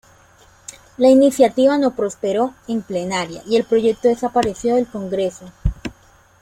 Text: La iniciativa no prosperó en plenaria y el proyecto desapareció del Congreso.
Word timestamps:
La 0.97 1.09
iniciativa 1.09 1.77
no 1.77 1.95
prosperó 1.95 2.55
en 2.67 2.81
plenaria 2.81 3.43
y 3.45 3.55
el 3.55 3.65
proyecto 3.65 4.07
desapareció 4.07 4.73
del 4.73 4.87
Congreso. 4.87 5.51